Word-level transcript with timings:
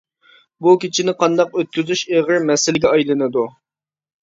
بۇ 0.67 0.71
كېچىنى 0.83 1.13
قانداق 1.19 1.53
ئۆتكۈزۈش 1.61 2.03
ئېغىر 2.15 2.41
مەسىلىگە 2.51 2.93
ئايلىنىدۇ. 2.95 3.49